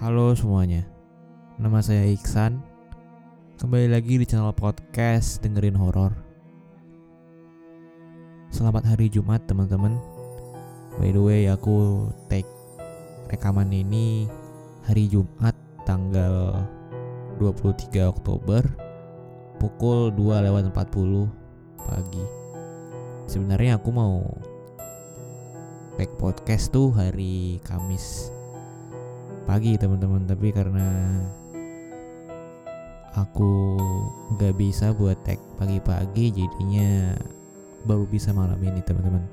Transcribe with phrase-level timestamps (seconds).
[0.00, 0.88] Halo semuanya,
[1.60, 2.56] nama saya Iksan.
[3.60, 6.16] Kembali lagi di channel podcast dengerin horor.
[8.48, 10.00] Selamat hari Jumat teman-teman.
[10.96, 12.48] By the way, aku take
[13.28, 14.24] rekaman ini
[14.88, 15.52] hari Jumat
[15.84, 16.64] tanggal
[17.36, 18.64] 23 Oktober
[19.60, 21.28] pukul 2 lewat 40
[21.76, 22.24] pagi.
[23.28, 24.24] Sebenarnya aku mau
[26.00, 28.39] take podcast tuh hari Kamis
[29.44, 30.24] pagi teman-teman.
[30.28, 30.88] Tapi karena
[33.18, 33.76] aku
[34.36, 37.14] nggak bisa buat tag pagi-pagi jadinya
[37.84, 39.24] baru bisa malam ini teman-teman.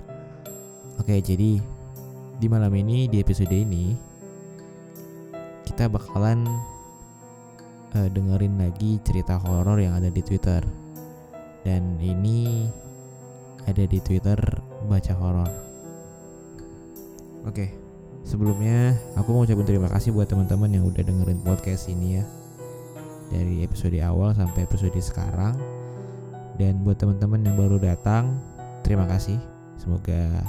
[0.97, 1.61] Oke jadi
[2.37, 3.93] di malam ini di episode ini
[5.65, 6.47] kita bakalan
[7.93, 10.63] uh, dengerin lagi cerita horor yang ada di Twitter.
[11.61, 12.65] Dan ini
[13.67, 14.39] ada di Twitter
[14.87, 15.51] baca horor.
[17.45, 17.86] Oke
[18.27, 22.27] Sebelumnya, aku mau ucapin terima kasih buat teman-teman yang udah dengerin podcast ini ya.
[23.31, 25.55] Dari episode awal sampai episode sekarang.
[26.59, 28.35] Dan buat teman-teman yang baru datang,
[28.83, 29.39] terima kasih.
[29.79, 30.43] Semoga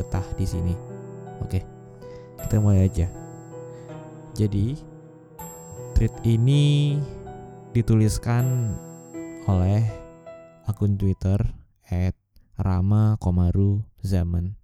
[0.00, 0.72] betah di sini.
[1.44, 1.60] Oke.
[2.40, 3.04] Kita mulai aja.
[4.32, 4.80] Jadi,
[5.92, 6.96] tweet ini
[7.76, 8.72] dituliskan
[9.44, 9.84] oleh
[10.64, 11.36] akun Twitter
[12.56, 14.56] @rama_komaru_zaman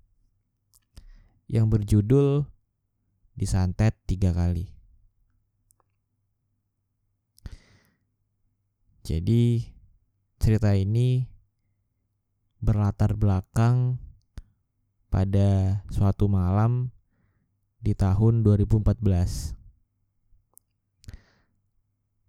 [1.46, 2.46] yang berjudul
[3.36, 4.64] Disantet tiga kali.
[9.04, 9.60] Jadi
[10.40, 11.28] cerita ini
[12.64, 14.00] berlatar belakang
[15.12, 16.96] pada suatu malam
[17.84, 19.52] di tahun 2014.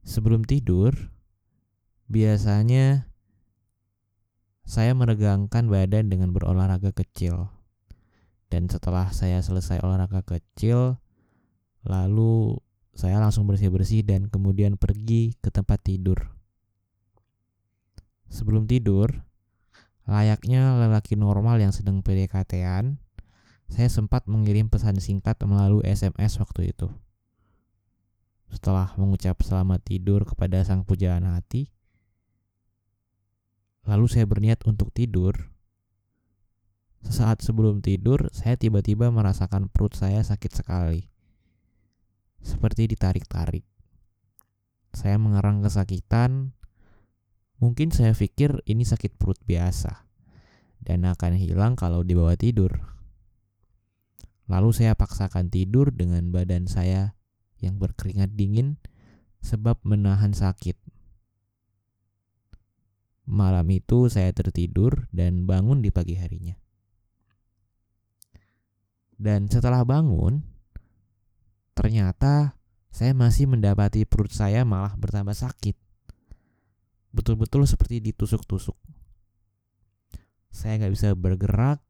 [0.03, 0.91] Sebelum tidur,
[2.11, 3.07] biasanya
[4.67, 7.56] saya meregangkan badan dengan berolahraga kecil
[8.47, 10.95] dan setelah saya selesai olahraga kecil
[11.83, 12.55] lalu
[12.97, 16.33] saya langsung bersih-bersih dan kemudian pergi ke tempat tidur.
[18.27, 19.11] Sebelum tidur
[20.07, 22.97] layaknya lelaki normal yang sedang PDKT-an
[23.67, 26.87] saya sempat mengirim pesan singkat melalui SMS waktu itu.
[28.47, 31.67] Setelah mengucap selamat tidur kepada sang pujaan hati
[33.87, 35.47] lalu saya berniat untuk tidur
[37.07, 41.07] Sesaat sebelum tidur, saya tiba-tiba merasakan perut saya sakit sekali.
[42.43, 43.63] Seperti ditarik-tarik.
[44.91, 46.51] Saya mengerang kesakitan.
[47.63, 50.03] Mungkin saya pikir ini sakit perut biasa
[50.83, 52.75] dan akan hilang kalau dibawa tidur.
[54.51, 57.15] Lalu saya paksakan tidur dengan badan saya
[57.63, 58.83] yang berkeringat dingin
[59.39, 60.75] sebab menahan sakit.
[63.31, 66.66] Malam itu saya tertidur dan bangun di pagi harinya.
[69.17, 70.45] Dan setelah bangun,
[71.73, 72.57] ternyata
[72.93, 75.77] saya masih mendapati perut saya malah bertambah sakit.
[77.13, 78.77] Betul-betul seperti ditusuk-tusuk.
[80.53, 81.81] Saya nggak bisa bergerak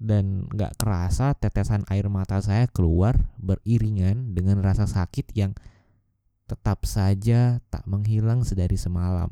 [0.00, 5.52] dan nggak kerasa tetesan air mata saya keluar beriringan dengan rasa sakit yang
[6.48, 9.28] tetap saja tak menghilang sedari semalam.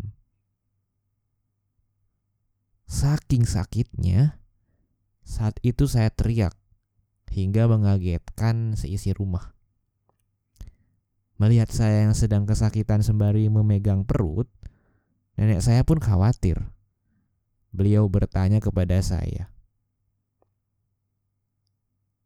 [2.88, 4.37] Saking sakitnya,
[5.28, 6.56] saat itu saya teriak
[7.28, 9.52] hingga mengagetkan seisi rumah.
[11.36, 14.48] Melihat saya yang sedang kesakitan sembari memegang perut,
[15.36, 16.56] nenek saya pun khawatir.
[17.68, 19.52] Beliau bertanya kepada saya,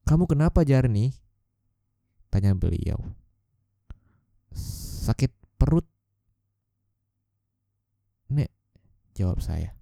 [0.06, 1.12] "Kamu kenapa, Jarni?"
[2.30, 3.02] tanya beliau.
[5.02, 5.84] "Sakit perut."
[8.30, 8.48] Nek,
[9.12, 9.76] jawab saya.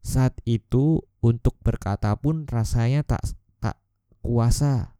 [0.00, 3.22] Saat itu untuk berkata pun rasanya tak
[3.58, 3.78] tak
[4.22, 4.94] kuasa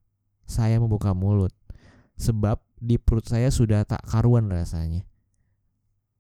[0.48, 1.54] saya membuka mulut
[2.18, 5.06] sebab di perut saya sudah tak karuan rasanya.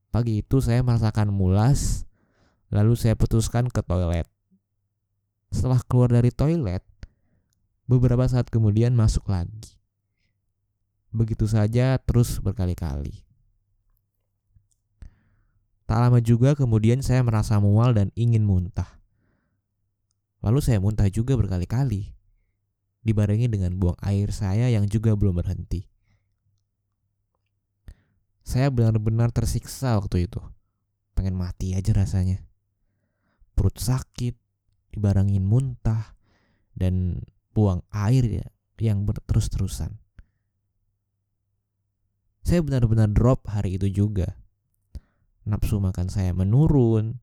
[0.08, 2.08] Pagi itu saya merasakan mulas,
[2.72, 4.26] lalu saya putuskan ke toilet.
[5.52, 6.82] Setelah keluar dari toilet,
[7.86, 9.78] beberapa saat kemudian masuk lagi.
[11.12, 13.24] Begitu saja terus berkali-kali.
[15.88, 18.97] Tak lama juga kemudian saya merasa mual dan ingin muntah.
[20.38, 22.14] Lalu saya muntah juga berkali-kali,
[23.02, 25.88] dibarengi dengan buang air saya yang juga belum berhenti.
[28.46, 30.40] Saya benar-benar tersiksa waktu itu.
[31.12, 32.40] Pengen mati aja rasanya.
[33.52, 34.38] Perut sakit,
[34.94, 36.16] dibarengin muntah,
[36.72, 37.20] dan
[37.52, 38.46] buang air ya,
[38.78, 39.98] yang terus-terusan.
[42.46, 44.38] Saya benar-benar drop hari itu juga.
[45.44, 47.20] Nafsu makan saya menurun.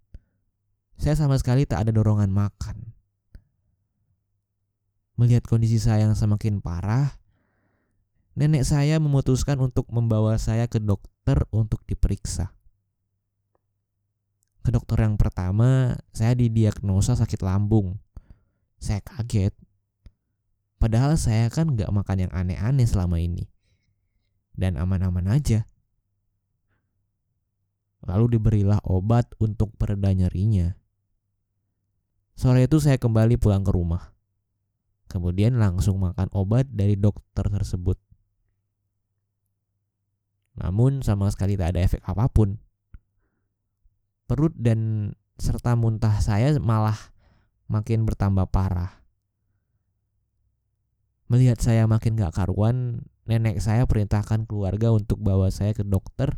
[1.02, 2.95] Saya sama sekali tak ada dorongan makan.
[5.16, 7.16] Melihat kondisi saya yang semakin parah,
[8.36, 12.52] nenek saya memutuskan untuk membawa saya ke dokter untuk diperiksa.
[14.66, 18.02] Ke dokter yang pertama, saya didiagnosa sakit lambung.
[18.82, 19.54] Saya kaget.
[20.82, 23.46] Padahal saya kan gak makan yang aneh-aneh selama ini.
[24.58, 25.70] Dan aman-aman aja.
[28.06, 30.74] Lalu diberilah obat untuk pereda nyerinya.
[32.34, 34.15] Sore itu saya kembali pulang ke rumah.
[35.16, 37.96] Kemudian langsung makan obat dari dokter tersebut.
[40.60, 42.60] Namun sama sekali tak ada efek apa pun.
[44.28, 47.00] Perut dan serta muntah saya malah
[47.72, 49.08] makin bertambah parah.
[51.32, 56.36] Melihat saya makin gak karuan, nenek saya perintahkan keluarga untuk bawa saya ke dokter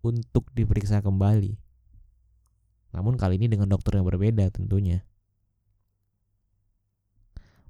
[0.00, 1.60] untuk diperiksa kembali.
[2.96, 5.04] Namun kali ini dengan dokter yang berbeda tentunya.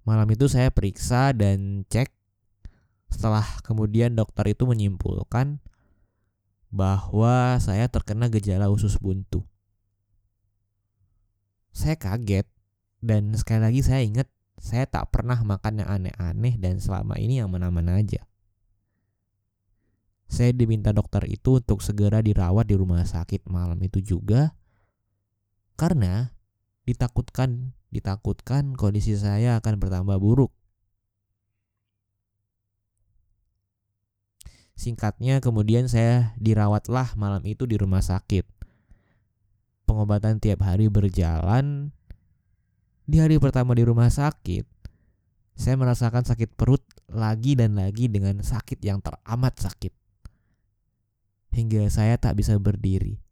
[0.06, 2.14] Malam itu saya periksa dan cek.
[3.11, 5.58] Setelah kemudian dokter itu menyimpulkan
[6.70, 9.43] bahwa saya terkena gejala usus buntu.
[11.75, 12.47] Saya kaget
[13.03, 17.50] dan sekali lagi saya ingat saya tak pernah makan yang aneh-aneh dan selama ini yang
[17.50, 18.25] aman-aman aja.
[20.26, 24.55] Saya diminta dokter itu untuk segera dirawat di rumah sakit malam itu juga
[25.79, 26.36] karena
[26.87, 30.55] ditakutkan ditakutkan kondisi saya akan bertambah buruk.
[34.77, 38.44] Singkatnya kemudian saya dirawatlah malam itu di rumah sakit.
[39.88, 41.91] Pengobatan tiap hari berjalan.
[43.06, 44.67] Di hari pertama di rumah sakit,
[45.56, 49.94] saya merasakan sakit perut lagi dan lagi dengan sakit yang teramat sakit.
[51.56, 53.25] Hingga saya tak bisa berdiri.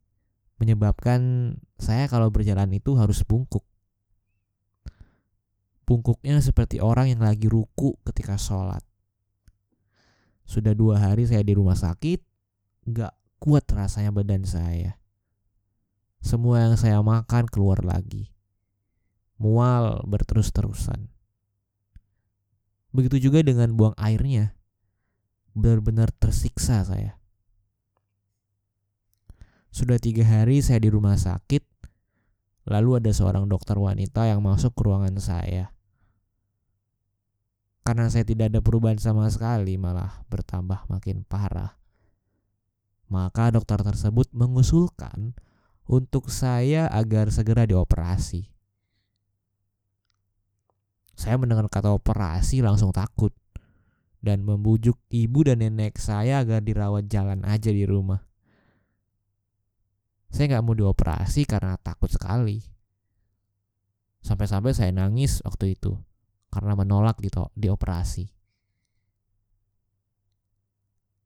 [0.63, 3.67] Menyebabkan saya kalau berjalan itu harus bungkuk.
[5.85, 8.81] Pungkuknya seperti orang yang lagi ruku ketika sholat.
[10.49, 12.21] Sudah dua hari saya di rumah sakit,
[12.89, 14.97] gak kuat rasanya badan saya.
[16.25, 18.33] Semua yang saya makan keluar lagi.
[19.37, 21.13] Mual berterus-terusan.
[22.95, 24.57] Begitu juga dengan buang airnya.
[25.53, 27.21] Benar-benar tersiksa saya.
[29.75, 31.67] Sudah tiga hari saya di rumah sakit,
[32.71, 35.75] lalu ada seorang dokter wanita yang masuk ke ruangan saya.
[37.83, 41.75] Karena saya tidak ada perubahan sama sekali, malah bertambah makin parah.
[43.11, 45.35] Maka dokter tersebut mengusulkan
[45.91, 48.47] untuk saya agar segera dioperasi.
[51.19, 53.35] Saya mendengar kata operasi langsung takut
[54.23, 58.23] dan membujuk ibu dan nenek saya agar dirawat jalan aja di rumah.
[60.35, 62.59] Saya nggak mau dioperasi karena takut sekali.
[64.27, 65.95] Sampai-sampai saya nangis waktu itu
[66.51, 68.27] karena menolak di dioperasi.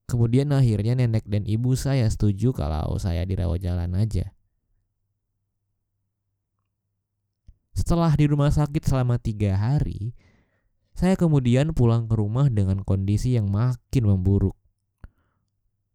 [0.04, 4.36] Kemudian akhirnya nenek dan ibu saya setuju kalau saya dirawat jalan aja.
[7.72, 10.12] Setelah di rumah sakit selama tiga hari,
[10.92, 14.56] saya kemudian pulang ke rumah dengan kondisi yang makin memburuk.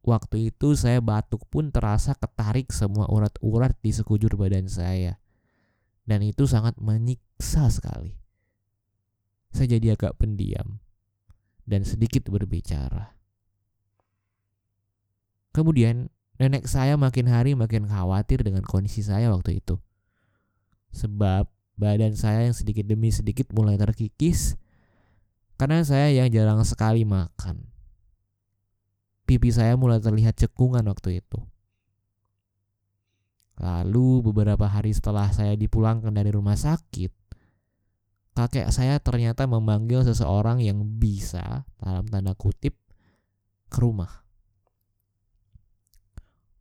[0.04, 5.18] Waktu itu saya batuk pun terasa ketarik semua urat-urat di sekujur badan saya.
[6.04, 8.24] Dan itu sangat menyiksa sekali
[9.54, 10.82] saya jadi agak pendiam
[11.70, 13.14] dan sedikit berbicara.
[15.54, 16.10] Kemudian
[16.42, 19.78] nenek saya makin hari makin khawatir dengan kondisi saya waktu itu.
[20.90, 21.46] Sebab
[21.78, 24.58] badan saya yang sedikit demi sedikit mulai terkikis
[25.62, 27.70] karena saya yang jarang sekali makan.
[29.24, 31.40] Pipi saya mulai terlihat cekungan waktu itu.
[33.62, 37.14] Lalu beberapa hari setelah saya dipulangkan dari rumah sakit,
[38.34, 42.76] kakek saya ternyata memanggil seseorang yang bisa dalam tanda kutip
[43.70, 44.24] ke rumah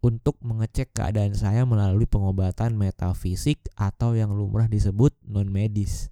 [0.02, 6.10] untuk mengecek keadaan saya melalui pengobatan metafisik atau yang lumrah disebut non medis.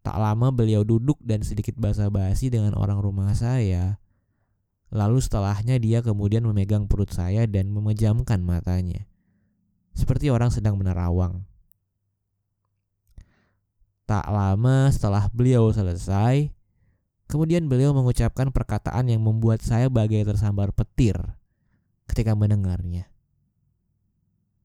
[0.00, 4.00] Tak lama beliau duduk dan sedikit basa-basi dengan orang rumah saya.
[4.90, 9.06] Lalu setelahnya dia kemudian memegang perut saya dan memejamkan matanya.
[9.92, 11.44] Seperti orang sedang menerawang.
[14.08, 16.50] Tak lama setelah beliau selesai,
[17.30, 21.14] kemudian beliau mengucapkan perkataan yang membuat saya bagai tersambar petir
[22.10, 23.06] ketika mendengarnya.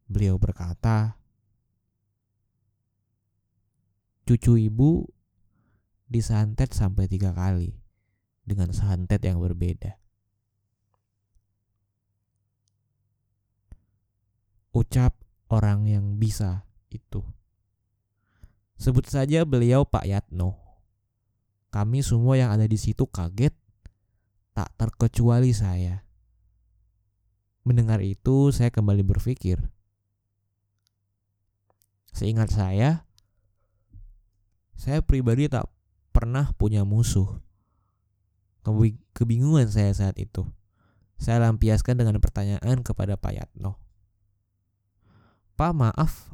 [0.10, 1.14] Beliau berkata,
[4.26, 5.06] "Cucu ibu
[6.06, 7.78] disantet sampai tiga kali
[8.46, 9.98] dengan santet yang berbeda."
[14.76, 15.16] Ucap
[15.48, 17.24] orang yang bisa itu.
[18.76, 20.60] Sebut saja beliau Pak Yatno.
[21.72, 23.56] Kami semua yang ada di situ kaget,
[24.56, 26.04] tak terkecuali saya.
[27.68, 29.60] Mendengar itu, saya kembali berpikir.
[32.16, 33.04] Seingat saya,
[34.80, 35.68] saya pribadi tak
[36.16, 37.44] pernah punya musuh.
[39.12, 40.48] Kebingungan saya saat itu.
[41.20, 43.76] Saya lampiaskan dengan pertanyaan kepada Pak Yatno.
[45.60, 46.32] Pak maaf,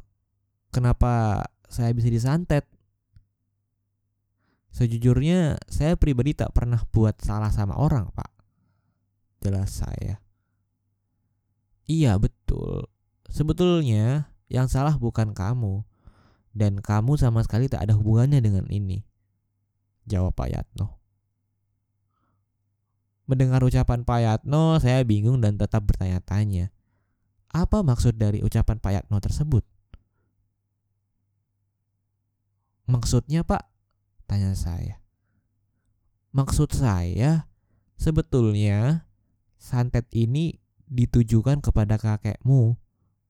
[0.70, 2.66] kenapa saya bisa disantet?
[4.72, 8.32] Sejujurnya saya pribadi tak pernah buat salah sama orang pak.
[9.44, 10.18] Jelas saya.
[11.84, 12.88] Iya betul.
[13.28, 15.84] Sebetulnya yang salah bukan kamu.
[16.52, 19.04] Dan kamu sama sekali tak ada hubungannya dengan ini.
[20.06, 20.98] Jawab Pak Yatno.
[23.30, 26.74] Mendengar ucapan Pak Yatno, saya bingung dan tetap bertanya-tanya.
[27.52, 29.62] Apa maksud dari ucapan Pak Yatno tersebut?
[32.90, 33.62] Maksudnya Pak?
[34.26, 34.98] Tanya saya.
[36.32, 37.46] Maksud saya,
[38.00, 39.04] sebetulnya
[39.60, 42.74] santet ini ditujukan kepada kakekmu,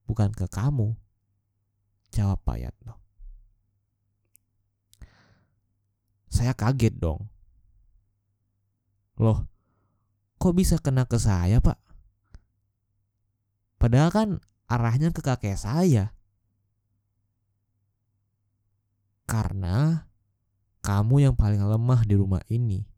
[0.06, 0.94] bukan ke kamu.
[2.14, 3.01] Jawab Pak Yatno.
[6.32, 7.28] Saya kaget dong.
[9.20, 9.44] Loh,
[10.40, 11.76] kok bisa kena ke saya pak?
[13.76, 14.28] Padahal kan
[14.64, 16.16] arahnya ke kakek saya.
[19.28, 20.08] Karena
[20.80, 22.88] kamu yang paling lemah di rumah ini.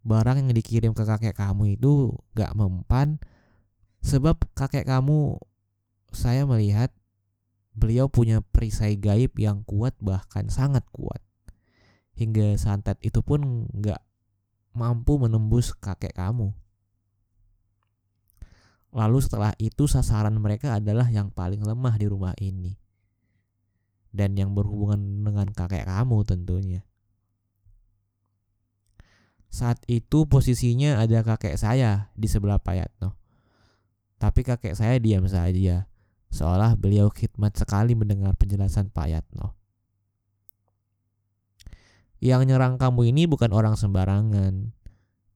[0.00, 3.20] Barang yang dikirim ke kakek kamu itu gak mempan
[4.00, 5.36] sebab kakek kamu
[6.16, 6.88] saya melihat
[7.76, 11.20] beliau punya perisai gaib yang kuat bahkan sangat kuat
[12.18, 14.02] hingga santet itu pun nggak
[14.74, 16.50] mampu menembus kakek kamu.
[18.90, 22.74] Lalu setelah itu sasaran mereka adalah yang paling lemah di rumah ini.
[24.08, 26.82] Dan yang berhubungan dengan kakek kamu tentunya.
[29.52, 33.16] Saat itu posisinya ada kakek saya di sebelah Payatno.
[34.18, 35.86] Tapi kakek saya diam saja,
[36.32, 39.57] seolah beliau khidmat sekali mendengar penjelasan Payatno.
[42.18, 44.74] Yang nyerang kamu ini bukan orang sembarangan.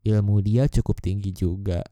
[0.03, 1.87] Ilmu dia cukup tinggi juga.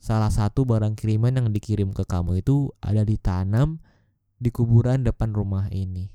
[0.00, 3.80] Salah satu barang kiriman yang dikirim ke kamu itu ada ditanam
[4.36, 6.08] di kuburan depan rumah ini.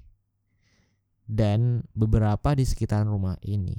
[1.26, 3.78] Dan beberapa di sekitaran rumah ini.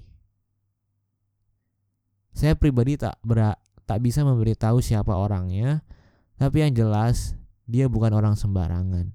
[2.34, 3.54] Saya pribadi tak ber
[3.86, 5.86] tak bisa memberitahu siapa orangnya,
[6.34, 7.38] tapi yang jelas
[7.70, 9.14] dia bukan orang sembarangan.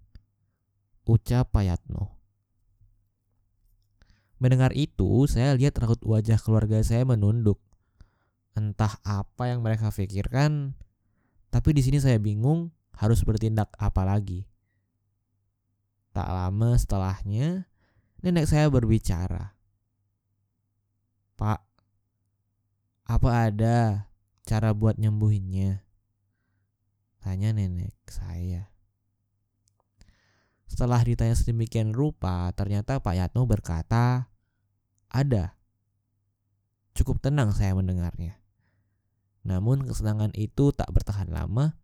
[1.03, 2.20] Ucap Payatno.
[4.41, 7.61] Mendengar itu, saya lihat raut wajah keluarga saya menunduk.
[8.57, 10.73] Entah apa yang mereka pikirkan,
[11.53, 14.49] tapi di sini saya bingung harus bertindak apa lagi.
[16.17, 17.69] Tak lama setelahnya,
[18.25, 19.53] nenek saya berbicara.
[21.37, 21.61] Pak,
[23.05, 24.09] apa ada
[24.41, 25.85] cara buat nyembuhinnya?
[27.21, 28.73] Tanya nenek saya.
[30.65, 34.30] Setelah ditanya sedemikian rupa, ternyata Pak Yatno berkata,
[35.11, 35.59] ada.
[36.95, 38.39] Cukup tenang saya mendengarnya.
[39.43, 41.75] Namun kesenangan itu tak bertahan lama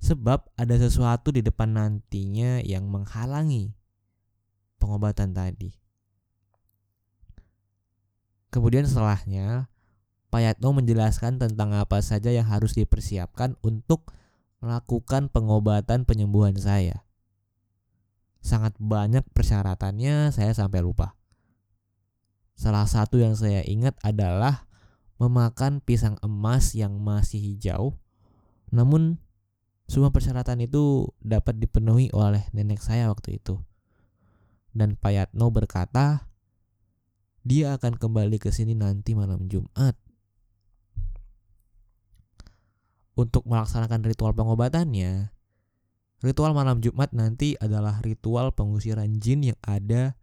[0.00, 3.76] sebab ada sesuatu di depan nantinya yang menghalangi
[4.80, 5.76] pengobatan tadi.
[8.50, 9.70] Kemudian setelahnya,
[10.32, 14.10] Pak Yatno menjelaskan tentang apa saja yang harus dipersiapkan untuk
[14.58, 17.06] melakukan pengobatan penyembuhan saya.
[18.40, 21.19] Sangat banyak persyaratannya, saya sampai lupa.
[22.60, 24.68] Salah satu yang saya ingat adalah
[25.16, 27.96] memakan pisang emas yang masih hijau.
[28.68, 29.16] Namun
[29.88, 33.64] semua persyaratan itu dapat dipenuhi oleh nenek saya waktu itu.
[34.76, 36.28] Dan Payatno berkata,
[37.48, 39.96] dia akan kembali ke sini nanti malam Jumat.
[43.16, 45.32] Untuk melaksanakan ritual pengobatannya,
[46.20, 50.19] ritual malam Jumat nanti adalah ritual pengusiran jin yang ada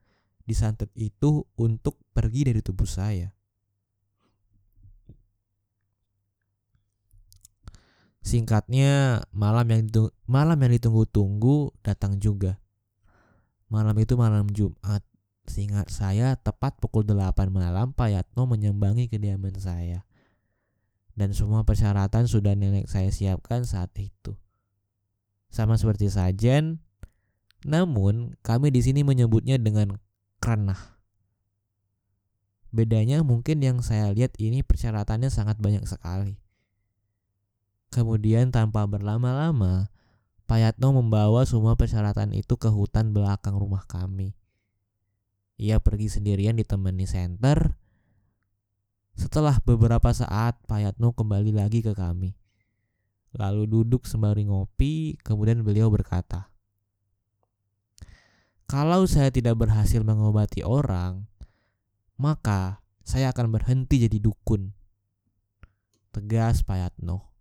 [0.47, 3.27] di santet itu untuk pergi dari tubuh saya.
[8.23, 12.59] Singkatnya, malam yang ditunggu, malam yang ditunggu-tunggu datang juga.
[13.67, 15.03] Malam itu malam Jumat.
[15.47, 20.03] Singkat saya, tepat pukul 8 malam Pak Yatno menyambangi kediaman saya.
[21.15, 24.35] Dan semua persyaratan sudah nenek saya siapkan saat itu.
[25.47, 26.83] Sama seperti sajen,
[27.63, 29.95] namun kami di sini menyebutnya dengan
[30.37, 30.97] kranah.
[32.69, 36.37] Bedanya mungkin yang saya lihat ini persyaratannya sangat banyak sekali.
[37.87, 39.87] Kemudian tanpa berlama-lama,
[40.47, 44.35] Pak Yatno membawa semua persyaratan itu ke hutan belakang rumah kami.
[45.57, 47.73] Ia pergi sendirian ditemani senter.
[49.17, 52.37] Setelah beberapa saat, Pak Yatno kembali lagi ke kami.
[53.33, 56.53] Lalu duduk sembari ngopi, kemudian beliau berkata,
[58.67, 61.25] "Kalau saya tidak berhasil mengobati orang,
[62.19, 64.75] maka saya akan berhenti jadi dukun."
[66.11, 67.31] Tegas Pak Yatno.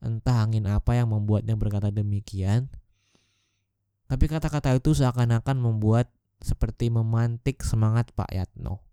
[0.00, 2.68] Entah angin apa yang membuatnya berkata demikian,
[4.04, 6.12] tapi kata-kata itu seakan-akan membuat
[6.44, 8.84] seperti memantik semangat Pak Yatno.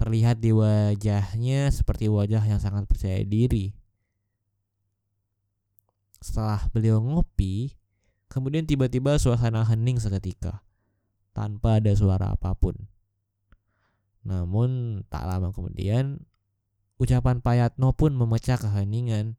[0.00, 3.76] Terlihat di wajahnya seperti wajah yang sangat percaya diri.
[6.24, 7.76] Setelah beliau ngopi,
[8.30, 10.62] kemudian tiba-tiba suasana hening seketika,
[11.34, 12.78] tanpa ada suara apa pun.
[14.22, 16.22] Namun tak lama kemudian,
[16.96, 19.34] ucapan Pak Yatno pun memecah keheningan,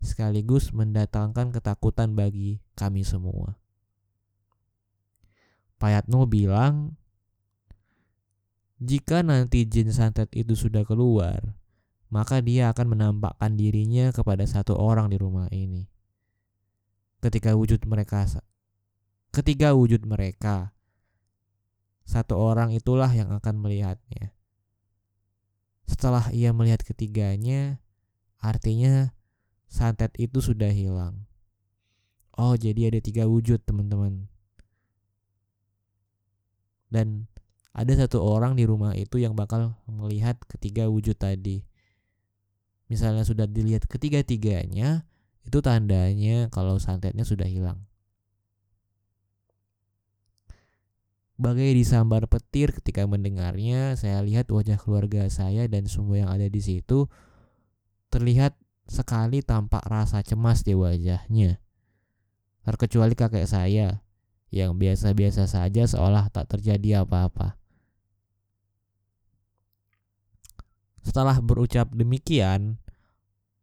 [0.00, 3.56] sekaligus mendatangkan ketakutan bagi kami semua.
[5.80, 7.00] Payatno bilang,
[8.80, 11.56] jika nanti jin santet itu sudah keluar,
[12.12, 15.88] maka dia akan menampakkan dirinya kepada satu orang di rumah ini.
[17.20, 18.24] Ketika wujud mereka,
[19.30, 20.72] ketika wujud mereka,
[22.08, 24.32] satu orang itulah yang akan melihatnya.
[25.84, 27.78] Setelah ia melihat ketiganya,
[28.40, 29.12] artinya
[29.68, 31.28] santet itu sudah hilang.
[32.34, 34.30] Oh, jadi ada tiga wujud, teman-teman
[36.90, 37.30] dan
[37.70, 41.62] ada satu orang di rumah itu yang bakal melihat ketiga wujud tadi.
[42.90, 45.06] Misalnya sudah dilihat ketiga-tiganya,
[45.46, 47.84] itu tandanya kalau santetnya sudah hilang.
[51.40, 56.60] Bagai disambar petir ketika mendengarnya, saya lihat wajah keluarga saya dan semua yang ada di
[56.60, 57.08] situ
[58.12, 61.56] terlihat sekali tampak rasa cemas di wajahnya.
[62.60, 64.04] Terkecuali kakek saya
[64.52, 67.56] yang biasa-biasa saja seolah tak terjadi apa-apa.
[71.00, 72.76] Setelah berucap demikian,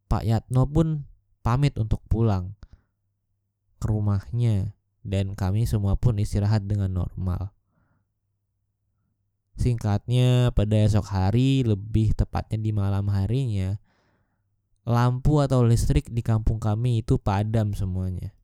[0.09, 1.05] Pak Yatno pun
[1.47, 2.59] pamit untuk pulang
[3.79, 4.75] ke rumahnya
[5.07, 7.55] dan kami semua pun istirahat dengan normal.
[9.55, 13.79] Singkatnya, pada esok hari, lebih tepatnya di malam harinya,
[14.83, 18.35] lampu atau listrik di kampung kami itu padam semuanya.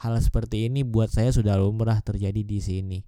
[0.00, 2.98] Hal seperti ini buat saya sudah lumrah terjadi di sini.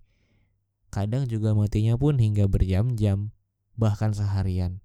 [0.92, 3.32] Kadang juga matinya pun hingga berjam-jam,
[3.80, 4.84] bahkan seharian.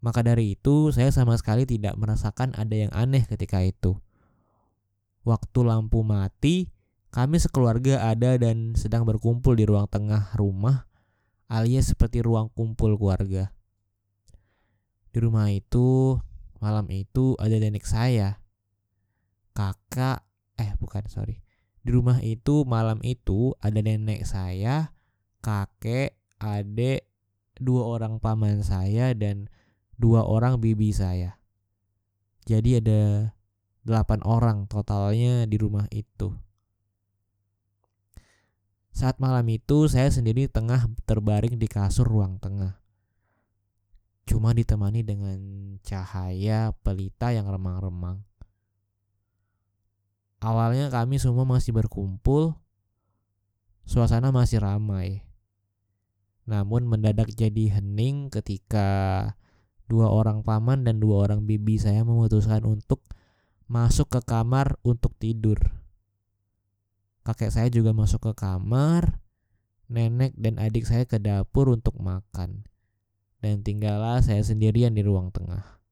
[0.00, 4.00] Maka dari itu, saya sama sekali tidak merasakan ada yang aneh ketika itu.
[5.28, 6.72] Waktu lampu mati,
[7.12, 10.88] kami sekeluarga ada dan sedang berkumpul di ruang tengah rumah,
[11.52, 13.52] alias seperti ruang kumpul keluarga.
[15.12, 16.16] Di rumah itu,
[16.60, 18.40] malam itu ada nenek saya
[19.56, 20.22] kakak
[20.60, 21.40] eh bukan sorry
[21.80, 24.92] di rumah itu malam itu ada nenek saya
[25.40, 27.08] kakek adik
[27.56, 29.48] dua orang paman saya dan
[30.00, 31.36] dua orang bibi saya.
[32.48, 33.36] Jadi ada
[33.84, 36.32] delapan orang totalnya di rumah itu.
[38.90, 42.80] Saat malam itu saya sendiri tengah terbaring di kasur ruang tengah.
[44.24, 45.38] Cuma ditemani dengan
[45.84, 48.24] cahaya pelita yang remang-remang.
[50.40, 52.56] Awalnya kami semua masih berkumpul,
[53.84, 55.28] suasana masih ramai.
[56.48, 58.88] Namun mendadak jadi hening ketika
[59.90, 63.02] dua orang paman dan dua orang bibi saya memutuskan untuk
[63.66, 65.58] masuk ke kamar untuk tidur.
[67.26, 69.18] Kakek saya juga masuk ke kamar,
[69.90, 72.62] nenek dan adik saya ke dapur untuk makan.
[73.42, 75.82] Dan tinggallah saya sendirian di ruang tengah.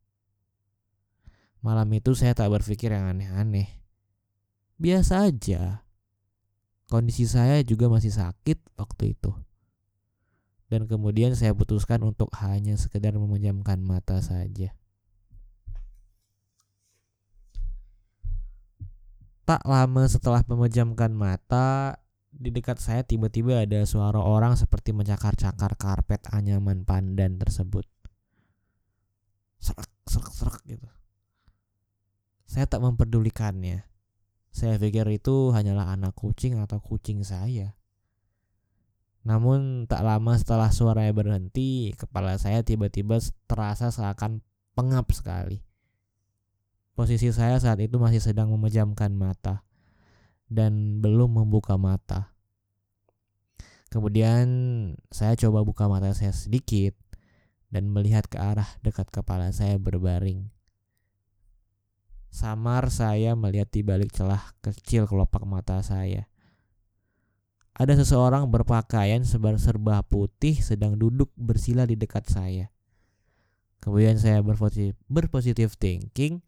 [1.67, 3.79] Malam itu saya tak berpikir yang aneh-aneh
[4.79, 5.83] biasa aja.
[6.89, 9.35] Kondisi saya juga masih sakit waktu itu.
[10.69, 14.77] Dan kemudian saya putuskan untuk hanya sekedar memejamkan mata saja.
[19.49, 21.97] Tak lama setelah memejamkan mata,
[22.29, 27.89] di dekat saya tiba-tiba ada suara orang seperti mencakar-cakar karpet anyaman pandan tersebut.
[29.57, 30.89] Serak, serak, serak gitu.
[32.45, 33.89] Saya tak memperdulikannya.
[34.53, 37.78] Saya pikir itu hanyalah anak kucing atau kucing saya.
[39.27, 43.19] Namun tak lama setelah suaranya berhenti, kepala saya tiba-tiba
[43.51, 44.43] terasa seakan
[44.79, 45.63] pengap sekali.
[46.99, 49.63] Posisi saya saat itu masih sedang memejamkan mata
[50.51, 52.35] dan belum membuka mata.
[53.89, 54.47] Kemudian
[55.09, 56.93] saya coba buka mata saya sedikit
[57.73, 60.53] dan melihat ke arah dekat kepala saya berbaring.
[62.29, 66.29] Samar saya melihat di balik celah kecil kelopak mata saya.
[67.79, 72.75] Ada seseorang berpakaian serba putih sedang duduk bersila di dekat saya.
[73.79, 76.43] Kemudian saya berpositif, berpositif thinking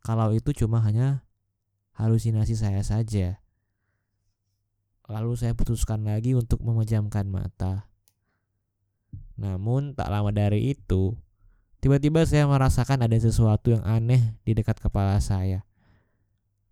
[0.00, 1.28] kalau itu cuma hanya
[2.00, 3.44] halusinasi saya saja.
[5.04, 7.92] Lalu saya putuskan lagi untuk memejamkan mata.
[9.36, 11.12] Namun tak lama dari itu,
[11.84, 15.68] tiba-tiba saya merasakan ada sesuatu yang aneh di dekat kepala saya.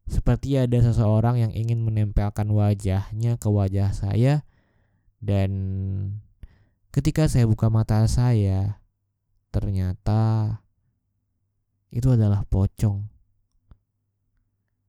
[0.04, 4.44] Seperti ada seseorang yang ingin menempelkan wajahnya ke wajah saya
[5.24, 5.50] dan
[6.92, 8.84] ketika saya buka mata saya
[9.48, 10.60] ternyata
[11.88, 13.14] itu adalah pocong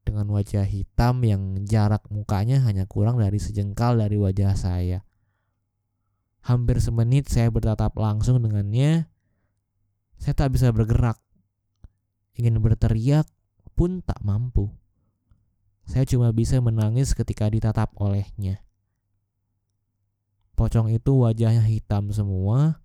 [0.06, 5.02] dengan wajah hitam yang jarak mukanya hanya kurang dari sejengkal dari wajah saya.
[6.46, 9.10] Hampir semenit saya bertatap langsung dengannya.
[10.22, 11.18] Saya tak bisa bergerak.
[12.38, 13.26] Ingin berteriak
[13.74, 14.70] pun tak mampu.
[15.86, 18.66] Saya cuma bisa menangis ketika ditatap olehnya.
[20.58, 22.82] Pocong itu wajahnya hitam semua,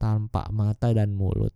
[0.00, 1.54] tanpa mata dan mulut.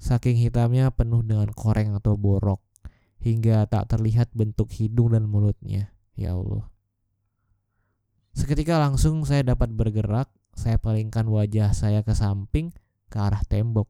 [0.00, 2.60] Saking hitamnya penuh dengan koreng atau borok,
[3.24, 5.96] hingga tak terlihat bentuk hidung dan mulutnya.
[6.12, 6.68] Ya Allah.
[8.34, 12.74] Seketika langsung saya dapat bergerak, saya palingkan wajah saya ke samping,
[13.08, 13.88] ke arah tembok.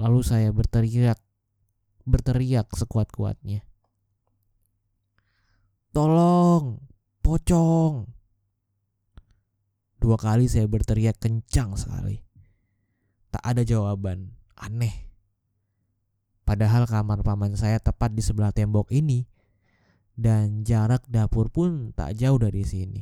[0.00, 1.20] Lalu saya berteriak
[2.04, 3.62] berteriak sekuat-kuatnya.
[5.92, 6.80] Tolong,
[7.20, 8.08] pocong.
[10.00, 12.18] Dua kali saya berteriak kencang sekali.
[13.30, 15.12] Tak ada jawaban, aneh.
[16.42, 19.24] Padahal kamar paman saya tepat di sebelah tembok ini
[20.18, 23.00] dan jarak dapur pun tak jauh dari sini.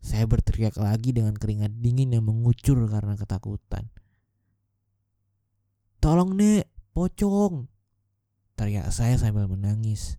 [0.00, 3.90] Saya berteriak lagi dengan keringat dingin yang mengucur karena ketakutan.
[5.98, 7.68] Tolong nek, Pocong!
[8.56, 10.16] Teriak saya sambil menangis.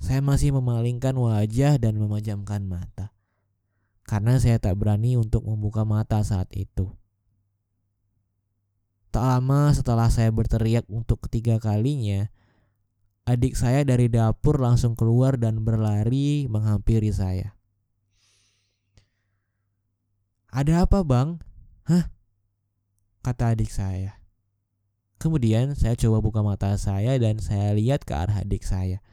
[0.00, 3.12] Saya masih memalingkan wajah dan memejamkan mata.
[4.08, 6.88] Karena saya tak berani untuk membuka mata saat itu.
[9.12, 12.32] Tak lama setelah saya berteriak untuk ketiga kalinya,
[13.28, 17.52] adik saya dari dapur langsung keluar dan berlari menghampiri saya.
[20.48, 21.36] Ada apa bang?
[21.84, 22.08] Hah?
[23.20, 24.19] Kata adik saya.
[25.20, 29.04] Kemudian saya coba buka mata saya dan saya lihat ke arah adik saya.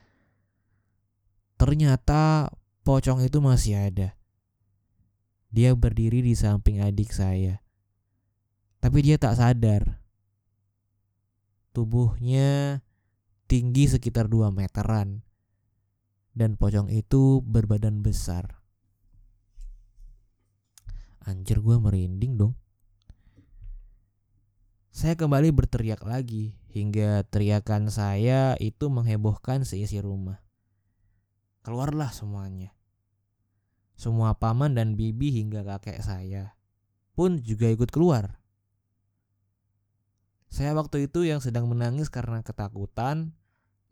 [1.60, 2.48] Ternyata
[2.88, 4.16] pocong itu masih ada.
[5.52, 7.60] Dia berdiri di samping adik saya.
[8.80, 10.00] Tapi dia tak sadar.
[11.76, 12.80] Tubuhnya
[13.52, 15.28] tinggi sekitar 2 meteran.
[16.32, 18.64] Dan pocong itu berbadan besar.
[21.28, 22.56] Anjir gue merinding dong.
[24.98, 30.42] Saya kembali berteriak lagi hingga teriakan saya itu menghebohkan seisi rumah.
[31.62, 32.74] Keluarlah semuanya.
[33.94, 36.58] Semua paman dan bibi hingga kakek saya
[37.14, 38.42] pun juga ikut keluar.
[40.50, 43.38] Saya waktu itu yang sedang menangis karena ketakutan,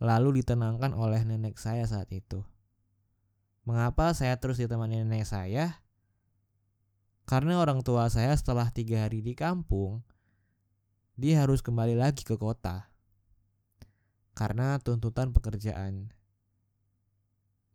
[0.01, 2.41] lalu ditenangkan oleh nenek saya saat itu.
[3.61, 5.85] Mengapa saya terus ditemani nenek saya?
[7.29, 10.01] Karena orang tua saya setelah tiga hari di kampung,
[11.15, 12.91] dia harus kembali lagi ke kota
[14.35, 16.11] karena tuntutan pekerjaan.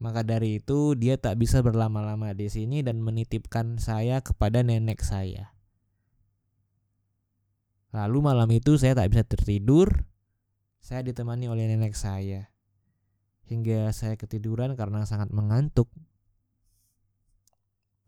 [0.00, 5.52] Maka dari itu dia tak bisa berlama-lama di sini dan menitipkan saya kepada nenek saya.
[7.92, 10.08] Lalu malam itu saya tak bisa tertidur.
[10.80, 12.48] Saya ditemani oleh nenek saya.
[13.44, 15.92] Hingga saya ketiduran karena sangat mengantuk.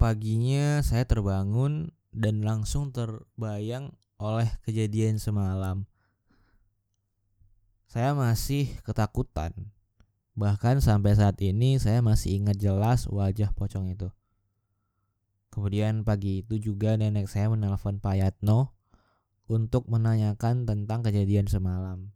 [0.01, 3.93] Paginya saya terbangun dan langsung terbayang
[4.23, 5.83] oleh kejadian semalam.
[7.91, 9.51] Saya masih ketakutan.
[10.39, 14.09] Bahkan sampai saat ini saya masih ingat jelas wajah pocong itu.
[15.53, 18.73] Kemudian pagi itu juga nenek saya menelpon Pak Yatno
[19.51, 22.15] untuk menanyakan tentang kejadian semalam.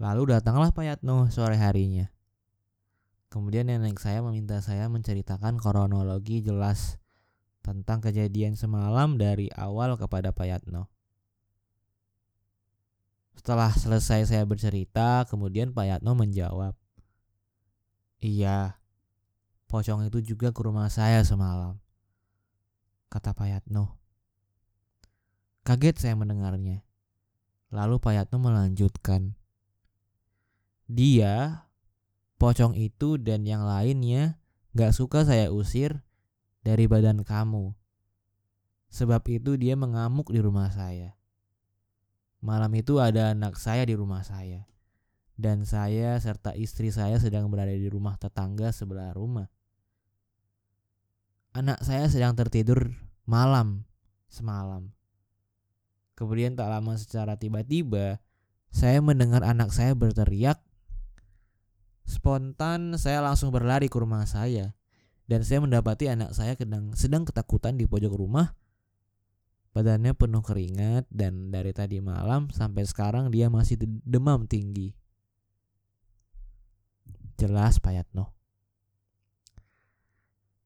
[0.00, 2.08] Lalu datanglah Pak Yatno sore harinya.
[3.28, 7.01] Kemudian nenek saya meminta saya menceritakan kronologi jelas
[7.62, 10.90] tentang kejadian semalam dari awal kepada Pak Yatno.
[13.38, 16.74] Setelah selesai saya bercerita, kemudian Pak Yatno menjawab,
[18.22, 18.78] Iya,
[19.66, 21.74] pocong itu juga ke rumah saya semalam.
[23.10, 23.98] Kata Pak Yatno.
[25.66, 26.86] Kaget saya mendengarnya.
[27.74, 29.34] Lalu Pak Yatno melanjutkan.
[30.86, 31.66] Dia,
[32.38, 34.38] pocong itu dan yang lainnya
[34.78, 36.06] gak suka saya usir
[36.62, 37.74] dari badan kamu.
[38.92, 41.18] Sebab itu dia mengamuk di rumah saya.
[42.42, 44.66] Malam itu ada anak saya di rumah saya.
[45.42, 49.48] dan saya serta istri saya sedang berada di rumah tetangga sebelah rumah.
[51.50, 52.94] Anak saya sedang tertidur
[53.26, 53.82] malam
[54.28, 54.92] semalam.
[56.14, 58.22] Kemudian tak lama secara tiba-tiba
[58.72, 60.60] saya mendengar anak saya berteriak.
[62.06, 64.76] Spontan saya langsung berlari ke rumah saya
[65.32, 68.52] dan saya mendapati anak saya sedang sedang ketakutan di pojok rumah.
[69.72, 74.92] Badannya penuh keringat dan dari tadi malam sampai sekarang dia masih demam tinggi.
[77.40, 78.36] Jelas Payatno.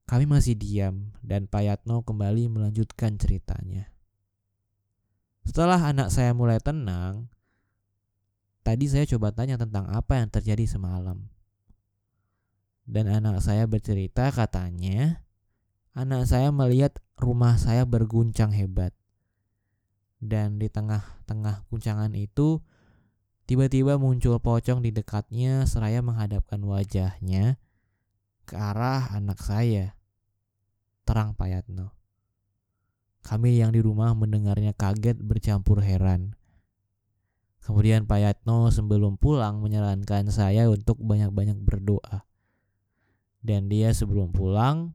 [0.03, 3.87] Kami masih diam dan Payatno kembali melanjutkan ceritanya.
[5.47, 7.31] Setelah anak saya mulai tenang,
[8.67, 11.36] tadi saya coba tanya tentang apa yang terjadi semalam.
[12.87, 15.27] Dan anak saya bercerita katanya,
[15.91, 18.95] anak saya melihat rumah saya berguncang hebat.
[20.23, 22.63] Dan di tengah-tengah guncangan itu,
[23.43, 27.59] tiba-tiba muncul pocong di dekatnya seraya menghadapkan wajahnya
[28.47, 29.99] ke arah anak saya.
[31.03, 31.91] Terang Payatno.
[33.23, 36.39] Kami yang di rumah mendengarnya kaget bercampur heran.
[37.59, 42.26] Kemudian Pak Yatno sebelum pulang menyarankan saya untuk banyak-banyak berdoa.
[43.41, 44.93] Dan dia sebelum pulang,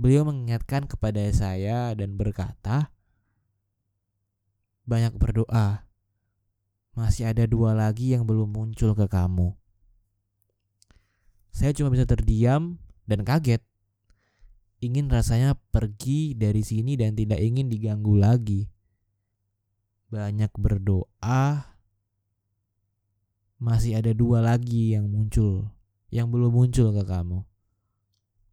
[0.00, 2.90] beliau mengingatkan kepada saya dan berkata,
[4.82, 5.86] banyak berdoa.
[6.92, 9.56] Masih ada dua lagi yang belum muncul ke kamu.
[11.52, 12.76] Saya cuma bisa terdiam
[13.08, 13.64] dan kaget
[14.82, 18.66] ingin rasanya pergi dari sini dan tidak ingin diganggu lagi.
[20.10, 21.78] Banyak berdoa,
[23.62, 25.70] masih ada dua lagi yang muncul,
[26.12, 27.40] yang belum muncul ke kamu.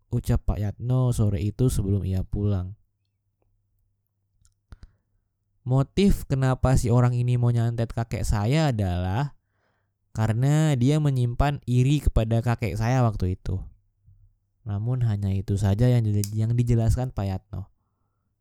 [0.10, 2.80] Ucap Pak Yatno sore itu sebelum ia pulang.
[5.67, 9.38] Motif kenapa si orang ini mau nyantet kakek saya adalah
[10.15, 13.62] karena dia menyimpan iri kepada kakek saya waktu itu.
[14.65, 16.02] Namun hanya itu saja yang
[16.34, 17.69] yang dijelaskan Pak Yatno.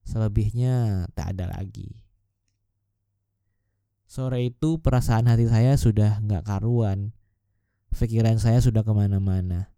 [0.09, 2.01] Selebihnya tak ada lagi.
[4.09, 7.13] Sore itu perasaan hati saya sudah nggak karuan.
[7.95, 9.73] Pikiran saya sudah ke mana-mana.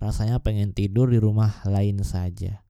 [0.00, 2.64] Rasanya pengen tidur di rumah lain saja.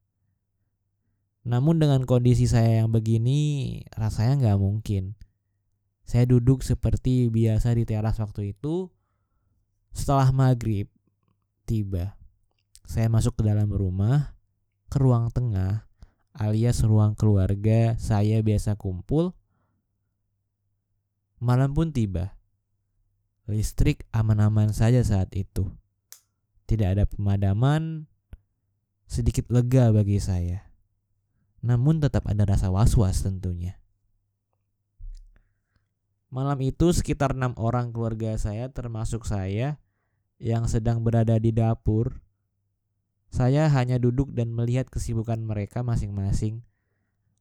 [1.46, 5.16] Namun dengan kondisi saya yang begini, rasanya nggak mungkin.
[6.04, 8.90] Saya duduk seperti biasa di teras waktu itu.
[9.94, 10.90] Setelah maghrib,
[11.64, 12.18] tiba.
[12.84, 14.34] Saya masuk ke dalam rumah,
[14.90, 15.86] ke ruang tengah,
[16.34, 19.38] alias ruang keluarga saya biasa kumpul.
[21.38, 22.39] Malam pun tiba.
[23.50, 25.66] Listrik aman-aman saja saat itu.
[26.70, 28.06] Tidak ada pemadaman,
[29.10, 30.70] sedikit lega bagi saya.
[31.66, 33.74] Namun tetap ada rasa was-was tentunya.
[36.30, 39.82] Malam itu sekitar enam orang keluarga saya termasuk saya
[40.38, 42.22] yang sedang berada di dapur
[43.30, 46.66] saya hanya duduk dan melihat kesibukan mereka masing-masing.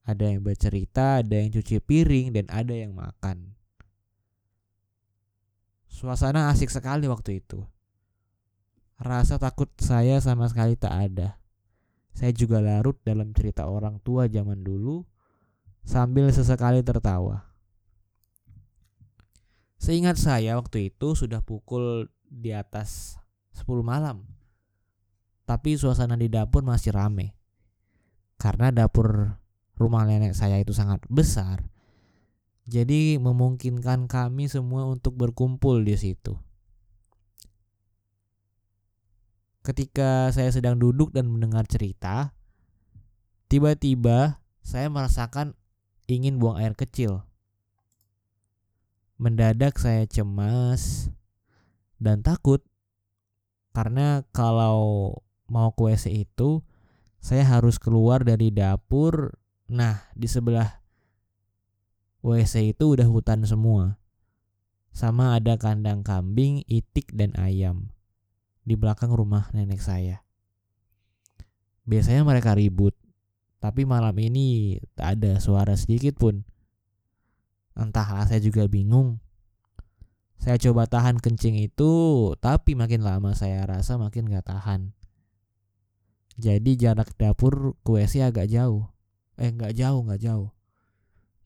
[0.05, 3.57] Ada yang bercerita, ada yang cuci piring, dan ada yang makan.
[5.89, 7.65] Suasana asik sekali waktu itu.
[9.01, 11.41] Rasa takut saya sama sekali tak ada.
[12.13, 15.03] Saya juga larut dalam cerita orang tua zaman dulu
[15.83, 17.49] sambil sesekali tertawa.
[19.79, 23.17] Seingat saya waktu itu sudah pukul di atas
[23.55, 24.39] 10 malam
[25.49, 27.33] tapi suasana di dapur masih rame.
[28.37, 29.33] Karena dapur
[29.81, 31.65] rumah nenek saya itu sangat besar.
[32.69, 36.37] Jadi memungkinkan kami semua untuk berkumpul di situ.
[39.65, 42.37] Ketika saya sedang duduk dan mendengar cerita,
[43.49, 45.57] tiba-tiba saya merasakan
[46.05, 47.25] ingin buang air kecil.
[49.17, 51.09] Mendadak saya cemas
[51.97, 52.61] dan takut
[53.73, 55.17] karena kalau
[55.49, 56.61] mau ke WC itu
[57.17, 59.41] saya harus keluar dari dapur.
[59.69, 60.78] Nah, di sebelah
[62.19, 63.95] WC itu udah hutan semua.
[64.91, 67.95] Sama ada kandang kambing, itik, dan ayam.
[68.67, 70.25] Di belakang rumah nenek saya.
[71.87, 72.93] Biasanya mereka ribut.
[73.59, 76.43] Tapi malam ini tak ada suara sedikit pun.
[77.75, 79.19] Entahlah saya juga bingung.
[80.39, 81.91] Saya coba tahan kencing itu,
[82.39, 84.95] tapi makin lama saya rasa makin gak tahan.
[86.39, 88.87] Jadi jarak dapur ke WC agak jauh.
[89.35, 90.55] Eh nggak jauh nggak jauh.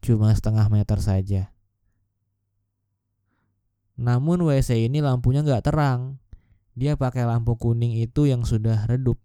[0.04, 1.56] Cuma setengah meter saja.
[3.96, 6.20] Namun WC ini lampunya nggak terang.
[6.76, 9.16] Dia pakai lampu kuning itu yang sudah redup.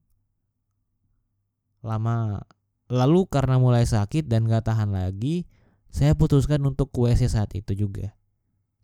[1.82, 2.46] Lama
[2.86, 5.48] lalu karena mulai sakit dan gak tahan lagi,
[5.88, 8.16] saya putuskan untuk ke WC saat itu juga.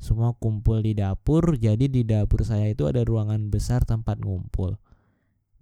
[0.01, 4.77] Semua kumpul di dapur, jadi di dapur saya itu ada ruangan besar tempat ngumpul.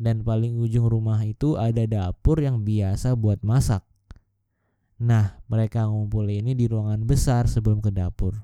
[0.03, 3.87] Dan paling ujung rumah itu ada dapur yang biasa buat masak.
[5.03, 8.39] Nah, mereka ngumpul ini di ruangan besar sebelum ke dapur.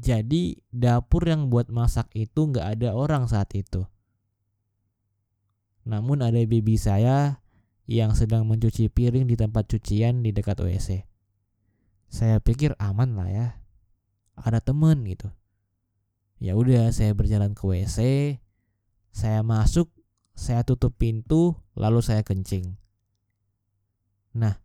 [0.00, 3.86] Jadi dapur yang buat masak itu nggak ada orang saat itu.
[5.86, 7.38] Namun ada baby saya
[7.86, 11.06] yang sedang mencuci piring di tempat cucian di dekat WC.
[12.10, 13.46] Saya pikir aman lah ya.
[14.34, 15.30] Ada temen gitu.
[16.40, 17.98] Ya udah saya berjalan ke WC.
[19.12, 19.92] Saya masuk,
[20.40, 22.80] saya tutup pintu, lalu saya kencing.
[24.32, 24.56] Nah,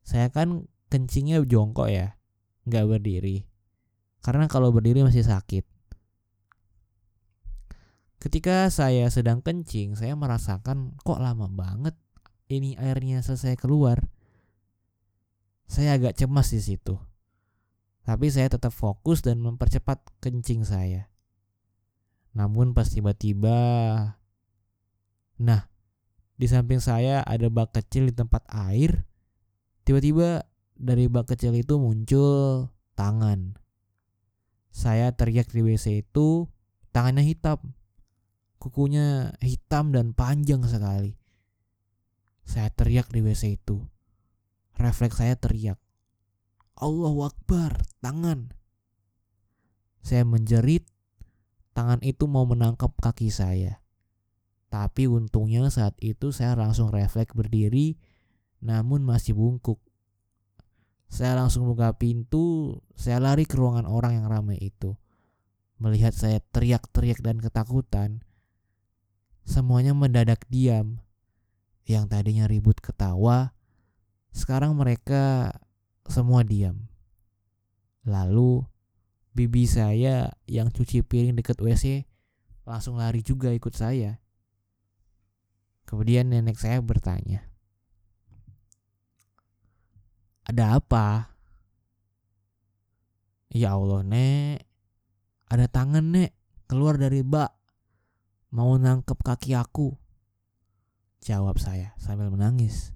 [0.00, 2.16] saya kan kencingnya jongkok ya,
[2.64, 3.50] nggak berdiri
[4.20, 5.64] karena kalau berdiri masih sakit.
[8.20, 11.96] Ketika saya sedang kencing, saya merasakan kok lama banget
[12.52, 14.04] ini airnya selesai keluar.
[15.64, 17.00] Saya agak cemas di situ.
[18.04, 21.08] Tapi saya tetap fokus dan mempercepat kencing saya.
[22.36, 23.56] Namun pas tiba-tiba
[25.40, 25.64] Nah,
[26.36, 29.08] di samping saya ada bak kecil di tempat air.
[29.88, 30.44] Tiba-tiba
[30.76, 33.56] dari bak kecil itu muncul tangan.
[34.68, 36.44] Saya teriak di WC itu,
[36.92, 37.56] tangannya hitam.
[38.60, 41.16] Kukunya hitam dan panjang sekali.
[42.44, 43.80] Saya teriak di WC itu.
[44.76, 45.80] Refleks saya teriak.
[46.76, 48.52] Allahu Akbar, tangan.
[50.04, 50.84] Saya menjerit,
[51.72, 53.79] tangan itu mau menangkap kaki saya.
[54.70, 57.98] Tapi untungnya saat itu saya langsung refleks berdiri,
[58.62, 59.82] namun masih bungkuk.
[61.10, 64.94] Saya langsung buka pintu, saya lari ke ruangan orang yang ramai itu.
[65.82, 68.22] Melihat saya teriak-teriak dan ketakutan,
[69.42, 71.02] semuanya mendadak diam.
[71.82, 73.50] Yang tadinya ribut ketawa,
[74.30, 75.50] sekarang mereka
[76.06, 76.86] semua diam.
[78.06, 78.62] Lalu
[79.34, 82.06] bibi saya yang cuci piring dekat WC
[82.62, 84.19] langsung lari juga ikut saya.
[85.90, 87.50] Kemudian nenek saya bertanya,
[90.46, 91.34] ada apa?
[93.50, 94.62] Ya Allah, Nek.
[95.50, 96.30] Ada tangan, Nek,
[96.70, 97.50] keluar dari bak.
[98.54, 99.94] Mau nangkep kaki aku.
[101.22, 102.94] Jawab saya sambil menangis.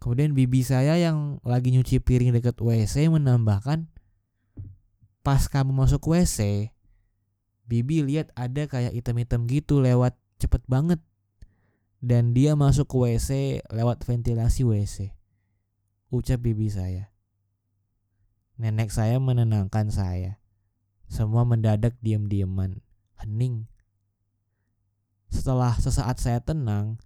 [0.00, 3.84] Kemudian bibi saya yang lagi nyuci piring dekat WC menambahkan,
[5.20, 6.70] pas kamu masuk WC,
[7.70, 10.98] bibi lihat ada kayak item-item gitu lewat cepet banget
[12.02, 13.30] dan dia masuk ke WC
[13.70, 15.14] lewat ventilasi WC.
[16.10, 17.14] Ucap bibi saya.
[18.58, 20.42] Nenek saya menenangkan saya.
[21.06, 22.82] Semua mendadak diam-diaman,
[23.22, 23.70] hening.
[25.30, 26.98] Setelah sesaat saya tenang,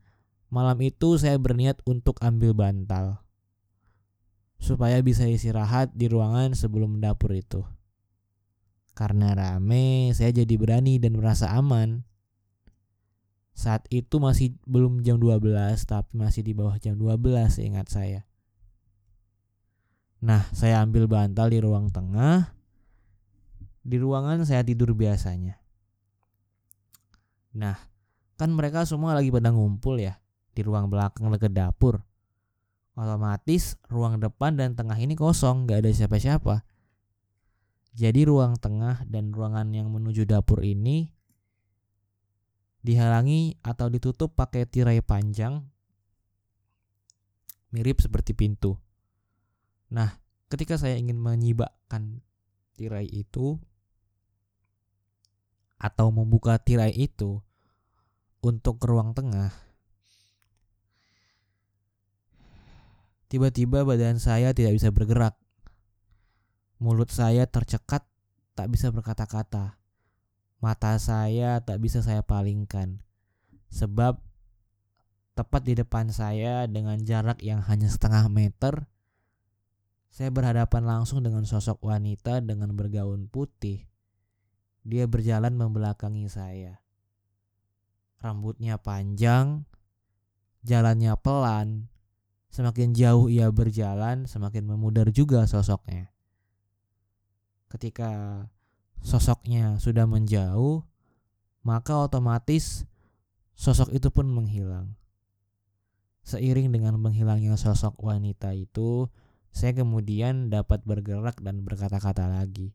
[0.48, 3.20] malam itu saya berniat untuk ambil bantal.
[4.56, 7.60] Supaya bisa istirahat di ruangan sebelum dapur itu.
[8.94, 12.06] Karena rame, saya jadi berani dan merasa aman.
[13.54, 15.46] Saat itu masih belum jam 12
[15.86, 18.22] tapi masih di bawah jam 12 ingat saya.
[20.22, 22.54] Nah, saya ambil bantal di ruang tengah.
[23.84, 25.58] Di ruangan saya tidur biasanya.
[27.54, 27.76] Nah,
[28.34, 30.18] kan mereka semua lagi pada ngumpul ya
[30.54, 32.02] di ruang belakang dekat dapur.
[32.94, 36.62] Otomatis ruang depan dan tengah ini kosong, gak ada siapa-siapa.
[37.94, 41.14] Jadi ruang tengah dan ruangan yang menuju dapur ini
[42.82, 45.62] dihalangi atau ditutup pakai tirai panjang
[47.70, 48.74] mirip seperti pintu.
[49.94, 50.18] Nah,
[50.50, 52.18] ketika saya ingin menyibakkan
[52.74, 53.62] tirai itu
[55.78, 57.38] atau membuka tirai itu
[58.42, 59.54] untuk ke ruang tengah,
[63.30, 65.38] tiba-tiba badan saya tidak bisa bergerak.
[66.82, 68.02] Mulut saya tercekat,
[68.58, 69.78] tak bisa berkata-kata.
[70.58, 73.04] Mata saya tak bisa saya palingkan.
[73.68, 74.16] Sebab
[75.34, 78.86] tepat di depan saya dengan jarak yang hanya setengah meter,
[80.14, 83.90] saya berhadapan langsung dengan sosok wanita dengan bergaun putih.
[84.86, 86.78] Dia berjalan membelakangi saya.
[88.22, 89.66] Rambutnya panjang,
[90.62, 91.90] jalannya pelan.
[92.54, 96.13] Semakin jauh ia berjalan, semakin memudar juga sosoknya.
[97.74, 98.46] Ketika
[99.02, 100.86] sosoknya sudah menjauh,
[101.66, 102.86] maka otomatis
[103.58, 104.94] sosok itu pun menghilang.
[106.22, 109.10] Seiring dengan menghilangnya sosok wanita itu,
[109.50, 112.70] saya kemudian dapat bergerak dan berkata-kata lagi.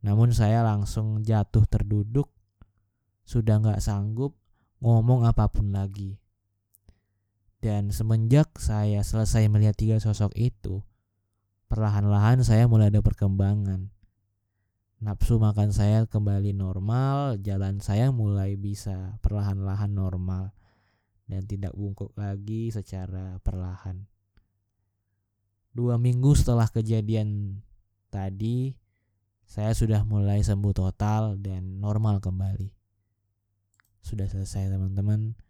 [0.00, 2.32] Namun saya langsung jatuh terduduk,
[3.28, 4.34] sudah nggak sanggup
[4.80, 6.16] ngomong apa pun lagi.
[7.62, 10.82] Dan semenjak saya selesai melihat tiga sosok itu,
[11.72, 13.88] perlahan-lahan saya mulai ada perkembangan.
[15.00, 20.52] Nafsu makan saya kembali normal, jalan saya mulai bisa perlahan-lahan normal
[21.24, 24.04] dan tidak bungkuk lagi secara perlahan.
[25.72, 27.56] Dua minggu setelah kejadian
[28.12, 28.76] tadi,
[29.48, 32.68] saya sudah mulai sembuh total dan normal kembali.
[34.04, 35.40] Sudah selesai teman-teman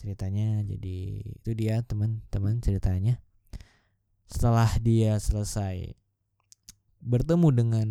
[0.00, 3.20] ceritanya jadi itu dia teman-teman ceritanya
[4.32, 5.92] setelah dia selesai
[7.04, 7.88] bertemu dengan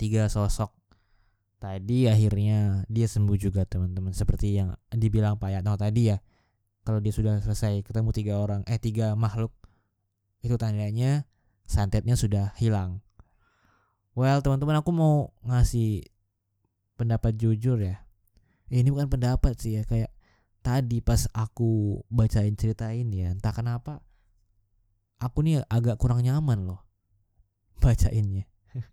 [0.00, 0.72] tiga sosok
[1.60, 4.16] tadi akhirnya dia sembuh juga teman-teman.
[4.16, 6.18] Seperti yang dibilang Pak Yatno tadi ya
[6.84, 9.52] kalau dia sudah selesai ketemu tiga orang eh tiga makhluk
[10.40, 11.28] itu tandanya
[11.68, 13.04] santetnya sudah hilang.
[14.16, 16.08] Well teman-teman aku mau ngasih
[16.96, 18.00] pendapat jujur ya.
[18.72, 20.08] Ini bukan pendapat sih ya kayak
[20.64, 24.00] tadi pas aku bacain cerita ini ya entah kenapa
[25.24, 26.84] aku nih agak kurang nyaman loh
[27.82, 28.44] bacainnya.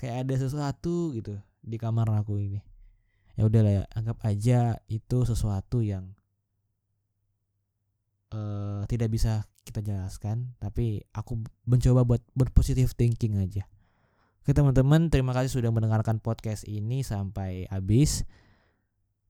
[0.00, 2.60] Kayak ada sesuatu gitu di kamar aku ini.
[3.36, 6.16] Ya udahlah ya anggap aja itu sesuatu yang
[8.32, 13.68] uh, tidak bisa kita jelaskan tapi aku mencoba buat berpositif thinking aja.
[14.46, 18.22] Oke teman-teman terima kasih sudah mendengarkan podcast ini sampai habis.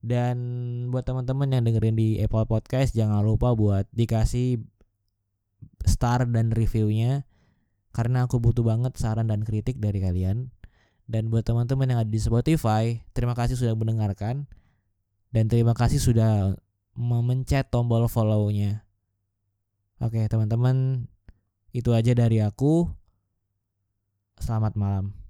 [0.07, 0.37] Dan
[0.93, 4.63] buat teman-teman yang dengerin di Apple Podcast jangan lupa buat dikasih
[5.85, 7.29] star dan reviewnya
[7.93, 10.53] karena aku butuh banget saran dan kritik dari kalian.
[11.07, 14.51] Dan buat teman-teman yang ada di Spotify, terima kasih sudah mendengarkan
[15.31, 16.59] dan terima kasih sudah
[16.99, 18.83] memencet tombol follow-nya.
[20.03, 21.07] Oke, teman-teman,
[21.73, 22.91] itu aja dari aku.
[24.37, 25.26] Selamat malam.